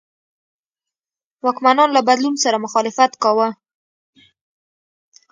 [1.45, 3.49] واکمنان له بدلون سره مخالفت کاوه.